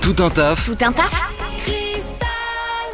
[0.00, 1.24] Tout un taf, Tout un taf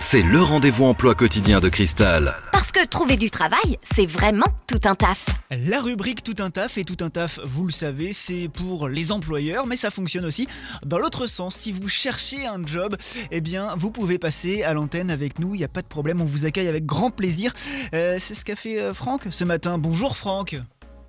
[0.03, 2.37] c'est le rendez-vous emploi quotidien de Cristal.
[2.51, 5.25] Parce que trouver du travail, c'est vraiment tout un taf.
[5.53, 9.13] La rubrique Tout un taf et Tout un taf, vous le savez, c'est pour les
[9.13, 10.49] employeurs, mais ça fonctionne aussi
[10.85, 11.55] dans l'autre sens.
[11.55, 12.97] Si vous cherchez un job,
[13.31, 16.21] eh bien, vous pouvez passer à l'antenne avec nous, il n'y a pas de problème,
[16.21, 17.53] on vous accueille avec grand plaisir.
[17.95, 19.79] Euh, c'est ce qu'a fait euh, Franck ce matin.
[19.79, 20.57] Bonjour Franck.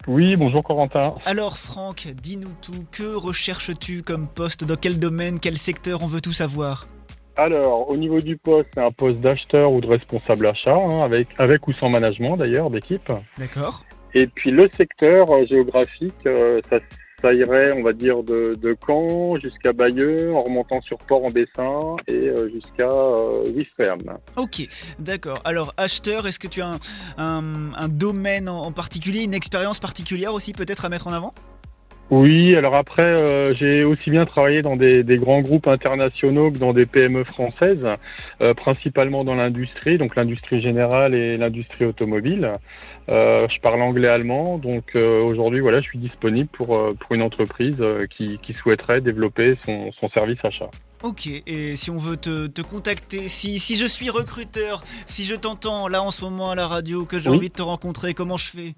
[0.07, 1.15] Oui, bonjour Corentin.
[1.25, 6.21] Alors Franck, dis-nous tout, que recherches-tu comme poste, dans quel domaine, quel secteur, on veut
[6.21, 6.87] tout savoir?
[7.37, 11.27] Alors, au niveau du poste, c'est un poste d'acheteur ou de responsable achat, hein, avec,
[11.37, 13.11] avec ou sans management d'ailleurs d'équipe.
[13.37, 13.83] D'accord.
[14.13, 16.79] Et puis le secteur euh, géographique, euh, ça,
[17.21, 21.29] ça irait, on va dire, de, de Caen jusqu'à Bayeux, en remontant sur Port en
[21.29, 23.43] Bessin et euh, jusqu'à euh.
[24.35, 24.67] Ok,
[24.99, 25.39] d'accord.
[25.43, 26.77] Alors, acheteur, est-ce que tu as
[27.17, 31.33] un, domaine en particulier, une expérience particulière aussi peut-être à mettre en avant?
[32.11, 36.57] Oui, alors après, euh, j'ai aussi bien travaillé dans des, des grands groupes internationaux que
[36.57, 37.87] dans des PME françaises,
[38.41, 42.51] euh, principalement dans l'industrie, donc l'industrie générale et l'industrie automobile.
[43.09, 46.67] Euh, je parle anglais allemand, donc aujourd'hui, voilà, je suis disponible pour,
[46.99, 50.69] pour une entreprise qui, qui souhaiterait développer son, son service achat.
[51.03, 55.33] Ok, et si on veut te, te contacter, si, si je suis recruteur, si je
[55.33, 57.37] t'entends là en ce moment à la radio, que j'ai Oui.
[57.37, 58.75] envie de te rencontrer, comment je fais?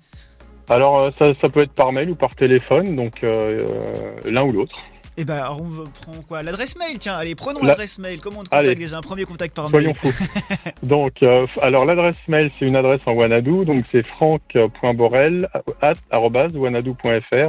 [0.70, 4.44] Alors, euh, ça, ça peut être par mail ou par téléphone, donc euh, euh, l'un
[4.44, 4.78] ou l'autre.
[5.18, 6.42] Eh ben, on prend quoi?
[6.44, 8.20] L'adresse mail, tiens, allez, prenons La- l'adresse mail.
[8.20, 8.76] Comment on te contacte Allez.
[8.76, 8.98] déjà?
[8.98, 10.12] Un premier contact par Soyons mail.
[10.14, 10.24] fous.
[10.84, 15.48] donc, euh, alors l'adresse mail, c'est une adresse en Wanadu, donc c'est franck.borel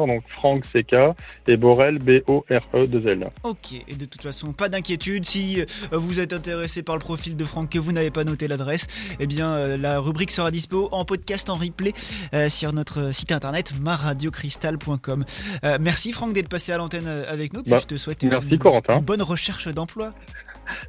[0.07, 0.95] donc Franck CK
[1.49, 3.31] et Borel B O R E 2 L.
[3.43, 7.37] Ok, et de toute façon, pas d'inquiétude, si euh, vous êtes intéressé par le profil
[7.37, 8.87] de Franck, que vous n'avez pas noté l'adresse,
[9.21, 11.93] eh bien, euh, la rubrique sera dispo en podcast, en replay,
[12.35, 15.25] euh, sur notre site internet maradiocristal.com.
[15.65, 18.31] Euh, merci Franck d'être passé à l'antenne avec nous, puis Bah, je te souhaite une,
[18.31, 18.99] merci, Corentin.
[18.99, 20.11] une bonne recherche d'emploi.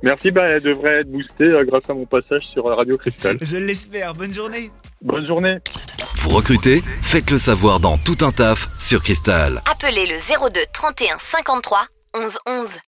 [0.04, 3.38] Merci, bah, elle devrait être boostée euh, grâce à mon passage sur Radio Cristal.
[3.42, 4.72] Je l'espère, bonne journée
[5.02, 5.58] Bonne journée.
[6.18, 9.62] Vous recrutez Faites le savoir dans Tout un taf sur Cristal.
[9.72, 10.18] Appelez le
[10.50, 11.80] 02 31 53
[12.16, 12.68] 11 11.